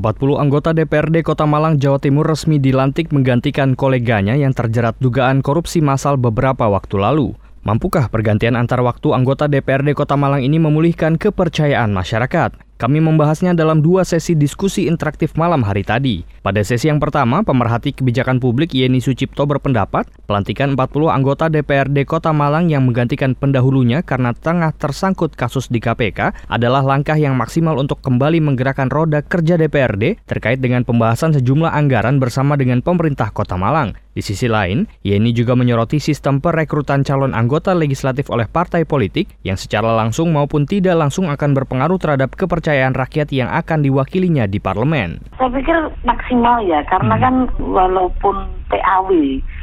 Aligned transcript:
40 0.00 0.40
anggota 0.40 0.72
DPRD 0.72 1.20
Kota 1.20 1.44
Malang, 1.44 1.76
Jawa 1.76 2.00
Timur 2.00 2.24
resmi 2.24 2.56
dilantik 2.56 3.12
menggantikan 3.12 3.76
koleganya 3.76 4.32
yang 4.32 4.56
terjerat 4.56 4.96
dugaan 4.96 5.44
korupsi 5.44 5.84
massal 5.84 6.16
beberapa 6.16 6.72
waktu 6.72 6.96
lalu. 6.96 7.36
Mampukah 7.60 8.08
pergantian 8.08 8.56
antar 8.56 8.80
waktu 8.80 9.12
anggota 9.12 9.44
DPRD 9.44 9.92
Kota 9.92 10.16
Malang 10.16 10.40
ini 10.40 10.56
memulihkan 10.56 11.20
kepercayaan 11.20 11.92
masyarakat? 11.92 12.69
Kami 12.80 12.96
membahasnya 12.96 13.52
dalam 13.52 13.84
dua 13.84 14.08
sesi 14.08 14.32
diskusi 14.32 14.88
interaktif 14.88 15.36
malam 15.36 15.60
hari 15.60 15.84
tadi. 15.84 16.24
Pada 16.40 16.64
sesi 16.64 16.88
yang 16.88 16.96
pertama, 16.96 17.44
pemerhati 17.44 17.92
kebijakan 17.92 18.40
publik 18.40 18.72
Yeni 18.72 19.04
Sucipto 19.04 19.44
berpendapat 19.44 20.08
pelantikan 20.24 20.72
40 20.72 21.12
anggota 21.12 21.52
DPRD 21.52 22.08
Kota 22.08 22.32
Malang 22.32 22.72
yang 22.72 22.88
menggantikan 22.88 23.36
pendahulunya 23.36 24.00
karena 24.00 24.32
tengah 24.32 24.72
tersangkut 24.72 25.36
kasus 25.36 25.68
di 25.68 25.76
KPK 25.76 26.48
adalah 26.48 26.80
langkah 26.80 27.20
yang 27.20 27.36
maksimal 27.36 27.76
untuk 27.76 28.00
kembali 28.00 28.40
menggerakkan 28.40 28.88
roda 28.88 29.20
kerja 29.20 29.60
DPRD 29.60 30.24
terkait 30.24 30.64
dengan 30.64 30.80
pembahasan 30.80 31.36
sejumlah 31.36 31.76
anggaran 31.76 32.16
bersama 32.16 32.56
dengan 32.56 32.80
pemerintah 32.80 33.28
Kota 33.28 33.60
Malang. 33.60 33.92
Di 34.10 34.26
sisi 34.26 34.50
lain, 34.50 34.90
Yeni 35.06 35.30
juga 35.30 35.54
menyoroti 35.54 36.02
sistem 36.02 36.42
perekrutan 36.42 37.06
calon 37.06 37.30
anggota 37.30 37.76
legislatif 37.76 38.26
oleh 38.26 38.50
partai 38.50 38.82
politik 38.82 39.30
yang 39.46 39.54
secara 39.54 39.94
langsung 39.94 40.34
maupun 40.34 40.66
tidak 40.66 40.98
langsung 40.98 41.30
akan 41.30 41.54
berpengaruh 41.54 41.94
terhadap 41.94 42.34
kepercayaan 42.34 42.69
rakyat 42.94 43.28
yang 43.34 43.50
akan 43.50 43.82
diwakilinya 43.82 44.46
di 44.46 44.62
parlemen. 44.62 45.18
Saya 45.36 45.50
pikir 45.50 45.78
maksimal 46.06 46.62
ya, 46.64 46.84
karena 46.86 47.14
hmm. 47.16 47.22
kan 47.22 47.34
walaupun 47.58 48.36
PAW. 48.70 49.10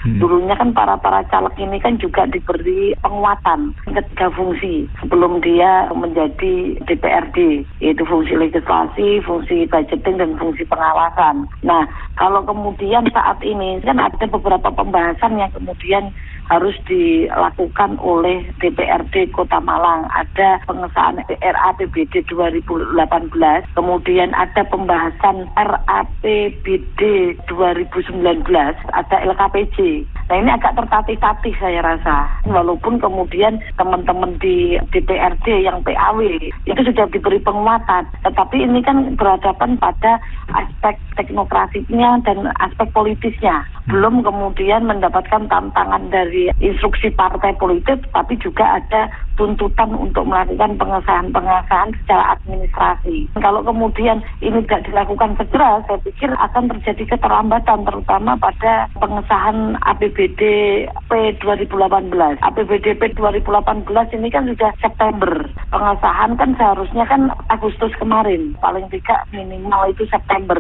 Hmm. 0.04 0.20
Dulunya 0.20 0.54
kan 0.60 0.76
para 0.76 1.00
para 1.00 1.24
caleg 1.32 1.56
ini 1.58 1.80
kan 1.80 1.98
juga 1.98 2.28
diberi 2.28 2.94
penguatan 3.02 3.74
ketiga 3.88 4.28
fungsi 4.36 4.86
sebelum 5.00 5.40
dia 5.42 5.90
menjadi 5.96 6.78
DPRD, 6.86 7.64
yaitu 7.82 8.04
fungsi 8.04 8.36
legislasi, 8.36 9.24
fungsi 9.24 9.66
budgeting 9.72 10.20
dan 10.20 10.36
fungsi 10.36 10.68
pengawasan. 10.68 11.48
Nah, 11.64 11.88
kalau 12.20 12.44
kemudian 12.44 13.08
saat 13.16 13.40
ini 13.42 13.80
kan 13.82 13.98
ada 13.98 14.26
beberapa 14.28 14.70
pembahasan 14.70 15.40
yang 15.40 15.50
kemudian 15.56 16.12
harus 16.48 16.76
dilakukan 16.88 18.00
oleh 18.00 18.48
DPRD 18.64 19.32
Kota 19.36 19.60
Malang. 19.60 20.08
Ada 20.16 20.64
pengesahan 20.68 21.20
RAPBD 21.28 22.24
2018, 22.28 23.68
kemudian 23.76 24.32
ada 24.36 24.64
pembahasan 24.68 25.48
RAPBD 25.56 27.02
2019, 27.48 28.48
ada 28.96 29.18
LKPJ. 29.24 30.08
Nah 30.28 30.36
ini 30.44 30.50
agak 30.52 30.76
tertatih-tatih 30.76 31.56
saya 31.56 31.80
rasa. 31.80 32.28
Walaupun 32.44 33.00
kemudian 33.00 33.64
teman-teman 33.80 34.36
di 34.44 34.76
DPRD 34.92 35.64
yang 35.64 35.80
PAW 35.88 36.20
itu 36.68 36.82
sudah 36.84 37.08
diberi 37.12 37.40
penguatan. 37.40 38.04
Tetapi 38.28 38.58
ini 38.60 38.84
kan 38.84 39.16
berhadapan 39.16 39.80
pada 39.80 40.20
aspek 40.52 41.00
teknokrasinya 41.16 42.20
dan 42.28 42.52
aspek 42.60 42.92
politisnya. 42.92 43.64
Belum 43.88 44.20
kemudian 44.20 44.84
mendapatkan 44.84 45.48
tantangan 45.48 46.04
dari 46.12 46.37
instruksi 46.62 47.10
partai 47.14 47.58
politik, 47.58 48.06
tapi 48.14 48.38
juga 48.38 48.78
ada 48.78 49.10
tuntutan 49.38 49.94
untuk 49.94 50.26
melakukan 50.26 50.76
pengesahan-pengesahan 50.82 51.94
secara 52.04 52.36
administrasi. 52.36 53.30
Kalau 53.38 53.62
kemudian 53.62 54.26
ini 54.42 54.66
tidak 54.66 54.90
dilakukan 54.90 55.38
segera, 55.38 55.86
saya 55.86 56.02
pikir 56.02 56.34
akan 56.34 56.74
terjadi 56.74 57.16
keterlambatan 57.16 57.86
terutama 57.86 58.34
pada 58.42 58.90
pengesahan 58.98 59.78
APBD 59.86 60.42
P 60.90 61.12
2018. 61.40 62.42
APBD 62.42 62.88
P 62.98 63.02
2018 63.14 64.18
ini 64.18 64.28
kan 64.34 64.50
sudah 64.50 64.72
September. 64.82 65.34
Pengesahan 65.70 66.34
kan 66.36 66.52
seharusnya 66.58 67.06
kan 67.06 67.30
Agustus 67.54 67.94
kemarin, 68.02 68.58
paling 68.58 68.90
tidak 68.90 69.22
minimal 69.30 69.94
itu 69.94 70.04
September 70.10 70.58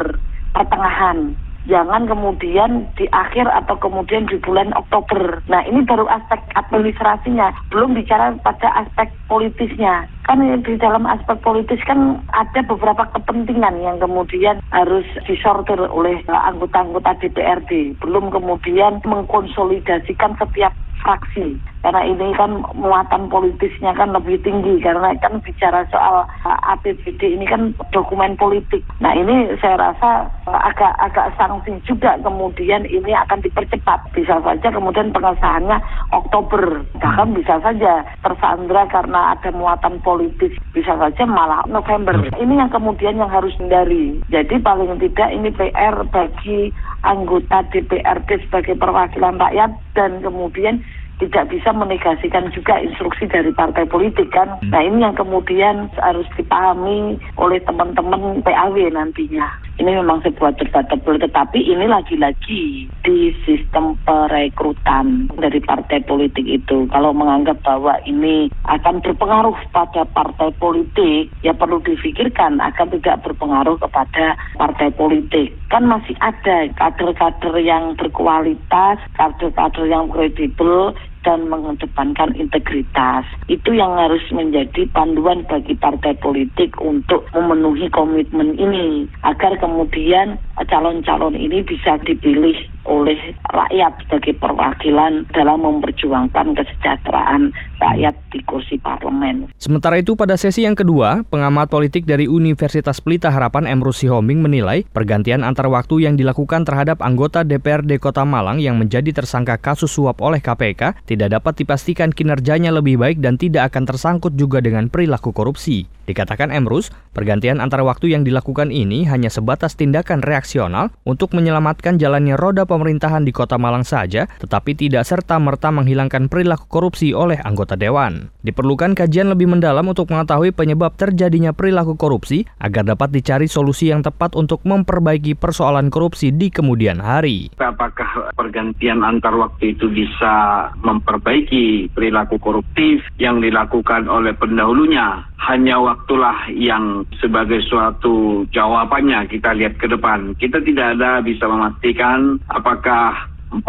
pertengahan 0.53 1.33
jangan 1.65 2.05
kemudian 2.05 2.85
di 2.93 3.09
akhir 3.09 3.49
atau 3.49 3.75
kemudian 3.81 4.29
di 4.29 4.37
bulan 4.37 4.69
Oktober. 4.77 5.41
Nah 5.49 5.65
ini 5.65 5.81
baru 5.81 6.05
aspek 6.05 6.39
administrasinya, 6.53 7.55
belum 7.73 7.97
bicara 7.97 8.37
pada 8.45 8.69
aspek 8.85 9.09
politisnya. 9.25 10.05
Kan 10.27 10.43
di 10.43 10.75
dalam 10.75 11.07
aspek 11.07 11.39
politis 11.41 11.79
kan 11.87 12.21
ada 12.35 12.61
beberapa 12.67 13.07
kepentingan 13.15 13.79
yang 13.79 13.97
kemudian 13.97 14.59
harus 14.75 15.07
disortir 15.23 15.79
oleh 15.79 16.21
anggota-anggota 16.27 17.15
DPRD. 17.23 17.95
Belum 18.03 18.29
kemudian 18.29 18.99
mengkonsolidasikan 19.07 20.35
setiap 20.35 20.75
fraksi 20.99 21.61
karena 21.85 22.01
ini 22.03 22.33
kan 22.33 22.63
muatan 22.73 23.29
politisnya 23.29 23.93
kan 23.93 24.11
lebih 24.11 24.41
tinggi 24.41 24.81
karena 24.81 25.13
kan 25.21 25.39
bicara 25.45 25.85
soal 25.93 26.25
uh, 26.25 26.59
APBD 26.73 27.37
ini 27.37 27.45
kan 27.45 27.71
dokumen 27.93 28.33
politik. 28.35 28.81
Nah 28.99 29.13
ini 29.13 29.53
saya 29.61 29.77
rasa 29.77 30.25
uh, 30.49 30.61
agak 30.67 30.93
agak 30.99 31.31
sanksi 31.37 31.77
juga 31.85 32.17
kemudian 32.25 32.83
ini 32.89 33.13
akan 33.13 33.39
dipercepat. 33.45 34.09
Bisa 34.11 34.41
saja 34.41 34.67
kemudian 34.73 35.13
pengesahannya 35.13 35.77
Oktober 36.11 36.81
bahkan 36.97 37.31
bisa 37.37 37.61
saja 37.61 38.01
tersandra 38.25 38.89
karena 38.89 39.37
ada 39.37 39.49
muatan 39.53 40.01
politis 40.01 40.57
bisa 40.73 40.97
saja 40.97 41.23
malah 41.23 41.61
November. 41.69 42.17
Ini 42.35 42.53
yang 42.57 42.71
kemudian 42.73 43.21
yang 43.21 43.29
harus 43.29 43.53
hindari. 43.61 44.17
Jadi 44.33 44.59
paling 44.59 44.97
tidak 44.97 45.29
ini 45.29 45.49
PR 45.53 46.03
bagi 46.09 46.73
anggota 47.05 47.63
DPRD 47.69 48.43
sebagai 48.47 48.75
perwakilan 48.75 49.37
rakyat 49.37 49.71
dan 49.93 50.19
kemudian 50.19 50.81
tidak 51.17 51.49
bisa 51.49 51.73
menegasikan 51.73 52.53
juga 52.53 52.77
instruksi 52.77 53.25
dari 53.25 53.49
partai 53.49 53.89
politik 53.89 54.29
kan. 54.29 54.61
Hmm. 54.61 54.69
Nah 54.69 54.81
ini 54.85 55.01
yang 55.01 55.17
kemudian 55.17 55.89
harus 55.97 56.29
dipahami 56.37 57.17
oleh 57.41 57.59
teman-teman 57.65 58.45
PAW 58.45 58.75
nantinya. 58.93 59.49
Ini 59.77 59.93
memang 59.93 60.25
sebuah 60.25 60.57
debatable, 60.57 61.21
tetapi 61.21 61.61
ini 61.61 61.85
lagi-lagi 61.85 62.89
di 63.05 63.17
sistem 63.45 63.93
perekrutan 64.01 65.29
dari 65.37 65.61
partai 65.61 66.01
politik 66.01 66.49
itu. 66.49 66.89
Kalau 66.89 67.13
menganggap 67.13 67.61
bahwa 67.61 68.01
ini 68.09 68.49
akan 68.65 69.05
berpengaruh 69.05 69.53
pada 69.69 70.01
partai 70.09 70.49
politik, 70.57 71.29
ya 71.45 71.53
perlu 71.53 71.77
difikirkan 71.85 72.57
akan 72.57 72.89
tidak 72.97 73.21
berpengaruh 73.21 73.77
kepada 73.77 74.33
partai 74.57 74.89
politik. 74.97 75.53
Kan 75.69 75.85
masih 75.85 76.17
ada 76.25 76.73
kader-kader 76.73 77.61
yang 77.61 77.93
berkualitas, 78.01 78.97
kader-kader 79.13 79.85
yang 79.85 80.09
kredibel, 80.09 80.97
dan 81.27 81.51
mengedepankan 81.51 82.31
integritas. 82.39 83.27
Itu 83.51 83.75
yang 83.75 83.99
harus 83.99 84.23
menjadi 84.31 84.87
panduan 84.95 85.43
bagi 85.43 85.75
partai 85.75 86.15
politik 86.15 86.79
untuk 86.79 87.27
memenuhi 87.35 87.91
komitmen 87.91 88.55
ini 88.55 89.11
agar 89.27 89.59
kemudian 89.59 90.39
calon-calon 90.55 91.35
ini 91.35 91.67
bisa 91.67 91.99
dipilih 92.07 92.55
oleh 92.87 93.19
rakyat 93.51 94.07
sebagai 94.07 94.39
perwakilan 94.39 95.27
dalam 95.35 95.59
memperjuangkan 95.61 96.55
kesejahteraan 96.55 97.51
rakyat 97.83 98.15
di 98.31 98.39
kursi 98.47 98.79
parlemen. 98.79 99.51
Sementara 99.59 99.99
itu 99.99 100.15
pada 100.15 100.39
sesi 100.39 100.63
yang 100.63 100.73
kedua, 100.73 101.27
pengamat 101.27 101.69
politik 101.69 102.07
dari 102.07 102.25
Universitas 102.25 103.03
Pelita 103.03 103.29
Harapan 103.29 103.67
Emrus 103.67 104.01
Sihombing 104.01 104.41
menilai 104.41 104.87
pergantian 104.89 105.43
antar 105.43 105.67
waktu 105.67 106.07
yang 106.07 106.15
dilakukan 106.15 106.63
terhadap 106.63 107.03
anggota 107.03 107.43
DPRD 107.43 107.99
Kota 107.99 108.23
Malang 108.23 108.63
yang 108.63 108.79
menjadi 108.79 109.11
tersangka 109.11 109.59
kasus 109.59 109.91
suap 109.91 110.23
oleh 110.23 110.39
KPK 110.39 111.05
tidak 111.05 111.37
dapat 111.37 111.59
dipastikan 111.61 112.09
kinerjanya 112.09 112.71
lebih 112.71 112.97
baik 112.97 113.19
dan 113.19 113.35
tidak 113.35 113.75
akan 113.75 113.83
tersangkut 113.85 114.33
juga 114.39 114.63
dengan 114.63 114.87
perilaku 114.87 115.35
korupsi. 115.35 115.85
Dikatakan 116.07 116.55
Emrus, 116.55 116.87
pergantian 117.11 117.59
antar 117.59 117.83
waktu 117.83 118.15
yang 118.15 118.23
dilakukan 118.23 118.71
ini 118.71 119.03
hanya 119.11 119.27
sebatas 119.27 119.75
tindakan 119.75 120.23
reaksional 120.23 120.95
untuk 121.03 121.35
menyelamatkan 121.35 121.99
jalannya 121.99 122.39
roda 122.39 122.63
pemerintahan 122.77 123.25
di 123.25 123.33
Kota 123.33 123.57
Malang 123.57 123.81
saja, 123.81 124.29
tetapi 124.37 124.77
tidak 124.77 125.01
serta-merta 125.09 125.73
menghilangkan 125.73 126.29
perilaku 126.29 126.69
korupsi 126.69 127.17
oleh 127.17 127.41
anggota 127.41 127.73
dewan. 127.73 128.29
Diperlukan 128.45 128.93
kajian 128.93 129.33
lebih 129.33 129.49
mendalam 129.49 129.89
untuk 129.89 130.13
mengetahui 130.13 130.53
penyebab 130.53 130.93
terjadinya 130.93 131.57
perilaku 131.57 131.97
korupsi 131.97 132.45
agar 132.61 132.85
dapat 132.85 133.09
dicari 133.09 133.49
solusi 133.49 133.89
yang 133.89 134.05
tepat 134.05 134.37
untuk 134.37 134.61
memperbaiki 134.61 135.33
persoalan 135.33 135.89
korupsi 135.89 136.29
di 136.29 136.53
kemudian 136.53 137.01
hari. 137.01 137.49
Apakah 137.57 138.31
pergantian 138.37 139.01
antar 139.01 139.33
waktu 139.33 139.73
itu 139.73 139.89
bisa 139.89 140.69
memperbaiki 140.85 141.89
perilaku 141.97 142.37
koruptif 142.37 143.01
yang 143.17 143.41
dilakukan 143.41 144.05
oleh 144.05 144.37
pendahulunya? 144.37 145.25
Hanya 145.37 145.77
waktulah 145.77 146.49
yang 146.49 147.05
sebagai 147.21 147.61
suatu 147.69 148.45
jawabannya 148.49 149.29
kita 149.29 149.53
lihat 149.53 149.77
ke 149.77 149.85
depan. 149.85 150.33
Kita 150.41 150.59
tidak 150.65 150.97
ada 150.97 151.21
bisa 151.21 151.45
memastikan 151.45 152.41
apakah 152.49 153.29
40 153.53 153.63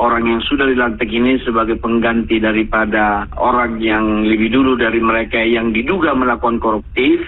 orang 0.00 0.24
yang 0.24 0.40
sudah 0.48 0.64
dilantik 0.64 1.12
ini 1.12 1.36
sebagai 1.44 1.76
pengganti 1.76 2.40
daripada 2.40 3.28
orang 3.36 3.82
yang 3.84 4.24
lebih 4.24 4.48
dulu 4.48 4.80
dari 4.80 5.02
mereka 5.02 5.44
yang 5.44 5.76
diduga 5.76 6.16
melakukan 6.16 6.56
koruptif 6.56 7.20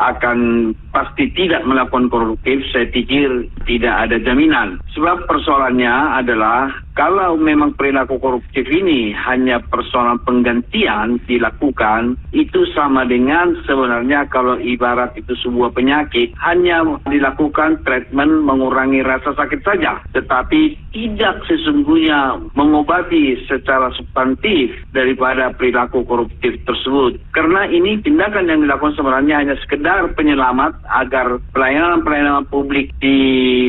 akan 0.00 0.70
pasti 0.96 1.28
tidak 1.36 1.60
melakukan 1.68 2.08
koruptif, 2.08 2.64
saya 2.72 2.88
pikir 2.88 3.52
tidak 3.68 4.08
ada 4.08 4.16
jaminan. 4.16 4.80
Sebab 4.96 5.28
persoalannya 5.28 5.92
adalah 6.16 6.72
kalau 7.00 7.32
memang 7.40 7.72
perilaku 7.80 8.20
koruptif 8.20 8.68
ini 8.68 9.16
hanya 9.16 9.56
persoalan 9.72 10.20
penggantian 10.20 11.16
dilakukan, 11.24 12.20
itu 12.36 12.68
sama 12.76 13.08
dengan 13.08 13.56
sebenarnya 13.64 14.28
kalau 14.28 14.60
ibarat 14.60 15.16
itu 15.16 15.32
sebuah 15.40 15.72
penyakit, 15.72 16.36
hanya 16.44 16.84
dilakukan 17.08 17.80
treatment 17.88 18.44
mengurangi 18.44 19.00
rasa 19.00 19.32
sakit 19.32 19.64
saja, 19.64 19.96
tetapi 20.12 20.76
tidak 20.92 21.40
sesungguhnya 21.48 22.36
mengobati 22.52 23.48
secara 23.48 23.88
substantif 23.96 24.76
daripada 24.92 25.56
perilaku 25.56 26.04
koruptif 26.04 26.60
tersebut. 26.68 27.16
Karena 27.32 27.64
ini 27.64 27.96
tindakan 28.04 28.44
yang 28.44 28.60
dilakukan 28.60 29.00
sebenarnya 29.00 29.40
hanya 29.40 29.56
sekedar 29.64 30.04
penyelamat 30.18 30.76
agar 30.84 31.40
pelayanan-pelayanan 31.56 32.44
publik 32.52 32.92
di 33.00 33.16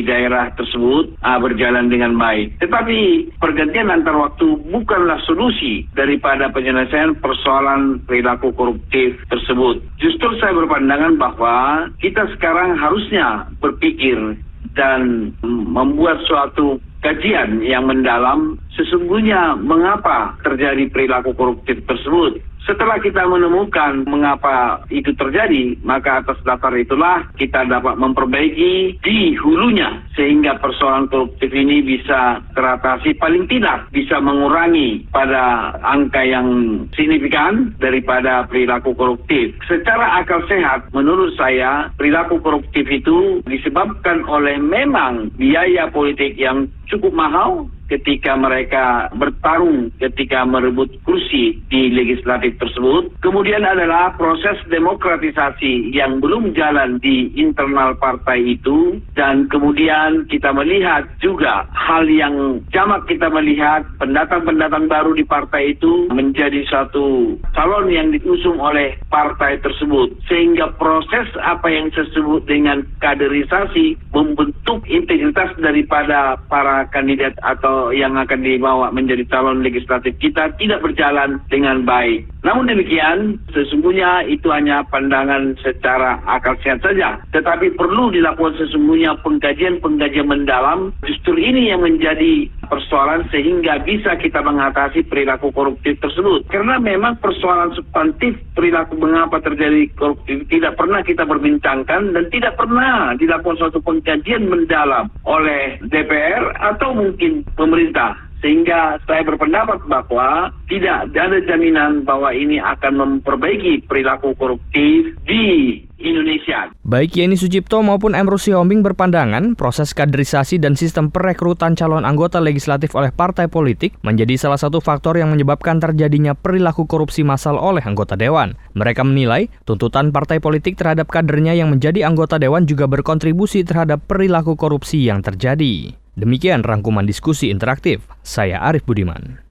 daerah 0.04 0.52
tersebut 0.52 1.16
uh, 1.24 1.38
berjalan 1.40 1.88
dengan 1.88 2.12
baik. 2.20 2.60
Tetapi 2.60 3.21
pergantian 3.38 3.92
antar 3.92 4.16
waktu 4.16 4.58
bukanlah 4.70 5.20
solusi 5.26 5.86
daripada 5.92 6.48
penyelesaian 6.50 7.18
persoalan 7.20 8.02
perilaku 8.06 8.54
koruptif 8.54 9.18
tersebut. 9.28 9.82
Justru 10.00 10.28
saya 10.40 10.56
berpandangan 10.56 11.20
bahwa 11.20 11.88
kita 12.00 12.26
sekarang 12.38 12.78
harusnya 12.78 13.46
berpikir 13.60 14.38
dan 14.72 15.32
membuat 15.44 16.22
suatu 16.24 16.80
kajian 17.02 17.60
yang 17.66 17.84
mendalam 17.90 18.56
sesungguhnya 18.78 19.58
mengapa 19.58 20.38
terjadi 20.46 20.86
perilaku 20.88 21.34
koruptif 21.34 21.82
tersebut 21.84 22.38
setelah 22.62 23.02
kita 23.02 23.26
menemukan 23.26 24.06
mengapa 24.06 24.86
itu 24.88 25.10
terjadi, 25.18 25.74
maka 25.82 26.22
atas 26.22 26.38
dasar 26.46 26.70
itulah 26.78 27.26
kita 27.34 27.66
dapat 27.66 27.98
memperbaiki 27.98 29.02
di 29.02 29.34
hulunya 29.38 30.02
sehingga 30.14 30.62
persoalan 30.62 31.10
koruptif 31.10 31.50
ini 31.50 31.82
bisa 31.82 32.38
teratasi 32.54 33.18
paling 33.18 33.50
tidak 33.50 33.90
bisa 33.90 34.22
mengurangi 34.22 35.06
pada 35.10 35.74
angka 35.82 36.22
yang 36.22 36.46
signifikan 36.94 37.74
daripada 37.82 38.46
perilaku 38.46 38.94
koruptif. 38.94 39.58
Secara 39.66 40.22
akal 40.22 40.46
sehat 40.46 40.86
menurut 40.94 41.34
saya 41.34 41.90
perilaku 41.98 42.38
koruptif 42.38 42.86
itu 42.86 43.42
disebabkan 43.46 44.22
oleh 44.30 44.58
memang 44.62 45.34
biaya 45.34 45.90
politik 45.90 46.38
yang 46.38 46.70
cukup 46.86 47.10
mahal 47.16 47.66
ketika 47.92 48.32
mereka 48.36 49.12
bertarung 49.12 49.92
ketika 50.00 50.48
merebut 50.48 50.88
kursi 51.04 51.60
di 51.68 51.92
legislatif 51.92 52.51
tersebut. 52.56 53.12
Kemudian 53.22 53.62
adalah 53.64 54.14
proses 54.16 54.58
demokratisasi 54.68 55.94
yang 55.94 56.18
belum 56.18 56.52
jalan 56.56 56.98
di 56.98 57.30
internal 57.36 57.94
partai 57.96 58.58
itu 58.58 58.98
dan 59.14 59.46
kemudian 59.48 60.26
kita 60.28 60.50
melihat 60.54 61.06
juga 61.22 61.68
hal 61.74 62.08
yang 62.08 62.60
jamak 62.70 63.04
kita 63.06 63.28
melihat 63.28 63.84
pendatang-pendatang 63.98 64.86
baru 64.88 65.12
di 65.16 65.24
partai 65.24 65.76
itu 65.76 66.08
menjadi 66.12 66.64
satu 66.68 67.36
calon 67.54 67.92
yang 67.92 68.10
diusung 68.12 68.58
oleh 68.58 68.96
partai 69.08 69.60
tersebut 69.60 70.14
sehingga 70.26 70.72
proses 70.76 71.28
apa 71.42 71.68
yang 71.68 71.92
disebut 71.92 72.44
dengan 72.48 72.82
kaderisasi 72.98 73.96
membentuk 74.14 74.84
integritas 74.88 75.52
daripada 75.60 76.40
para 76.48 76.88
kandidat 76.90 77.36
atau 77.44 77.92
yang 77.92 78.16
akan 78.16 78.40
dibawa 78.42 78.90
menjadi 78.90 79.24
calon 79.28 79.60
legislatif 79.62 80.16
kita 80.18 80.52
tidak 80.58 80.80
berjalan 80.82 81.40
dengan 81.50 81.82
baik. 81.86 82.26
Namun 82.42 82.66
demikian, 82.66 83.38
sesungguhnya 83.54 84.26
itu 84.26 84.50
hanya 84.50 84.82
pandangan 84.90 85.54
secara 85.62 86.18
akal 86.26 86.58
sehat 86.62 86.82
saja. 86.82 87.22
Tetapi 87.30 87.78
perlu 87.78 88.10
dilakukan 88.10 88.58
sesungguhnya 88.58 89.14
pengkajian-pengkajian 89.22 90.26
mendalam. 90.26 90.90
Justru 91.06 91.38
ini 91.38 91.70
yang 91.70 91.86
menjadi 91.86 92.50
persoalan 92.66 93.30
sehingga 93.30 93.78
bisa 93.86 94.18
kita 94.18 94.42
mengatasi 94.42 95.06
perilaku 95.06 95.54
koruptif 95.54 95.94
tersebut. 96.02 96.50
Karena 96.50 96.82
memang 96.82 97.22
persoalan 97.22 97.78
substantif 97.78 98.34
perilaku 98.58 98.98
mengapa 98.98 99.38
terjadi 99.38 99.86
koruptif 99.94 100.42
tidak 100.50 100.74
pernah 100.74 101.00
kita 101.06 101.22
perbincangkan 101.22 102.10
dan 102.10 102.24
tidak 102.34 102.58
pernah 102.58 103.14
dilakukan 103.14 103.58
suatu 103.62 103.78
pengkajian 103.78 104.50
mendalam 104.50 105.06
oleh 105.22 105.78
DPR 105.86 106.58
atau 106.58 106.90
mungkin 106.90 107.46
pemerintah. 107.54 108.31
Sehingga 108.42 108.98
saya 109.06 109.22
berpendapat 109.22 109.86
bahwa 109.86 110.50
tidak 110.66 111.14
ada 111.14 111.38
jaminan 111.46 112.02
bahwa 112.02 112.34
ini 112.34 112.58
akan 112.58 112.92
memperbaiki 112.98 113.86
perilaku 113.86 114.34
koruptif 114.34 115.14
di 115.22 115.78
Indonesia. 116.02 116.74
Baik 116.82 117.14
Yeni 117.14 117.38
Sucipto 117.38 117.78
maupun 117.80 118.18
Emru 118.18 118.34
Sihombing 118.34 118.82
berpandangan 118.82 119.54
proses 119.54 119.94
kaderisasi 119.94 120.58
dan 120.58 120.74
sistem 120.74 121.14
perekrutan 121.14 121.78
calon 121.78 122.02
anggota 122.02 122.42
legislatif 122.42 122.92
oleh 122.98 123.14
partai 123.14 123.46
politik 123.46 123.94
menjadi 124.02 124.34
salah 124.34 124.58
satu 124.58 124.82
faktor 124.82 125.14
yang 125.14 125.30
menyebabkan 125.30 125.78
terjadinya 125.78 126.34
perilaku 126.34 126.90
korupsi 126.90 127.22
massal 127.22 127.54
oleh 127.54 127.80
anggota 127.86 128.18
dewan. 128.18 128.58
Mereka 128.74 129.06
menilai 129.06 129.46
tuntutan 129.62 130.10
partai 130.10 130.42
politik 130.42 130.74
terhadap 130.74 131.06
kadernya 131.06 131.54
yang 131.54 131.70
menjadi 131.70 132.02
anggota 132.02 132.42
dewan 132.42 132.66
juga 132.66 132.90
berkontribusi 132.90 133.62
terhadap 133.62 134.02
perilaku 134.10 134.58
korupsi 134.58 135.06
yang 135.06 135.22
terjadi. 135.22 136.01
Demikian 136.12 136.62
rangkuman 136.62 137.04
diskusi 137.04 137.50
interaktif. 137.50 138.06
Saya 138.22 138.62
Arif 138.62 138.86
Budiman. 138.86 139.42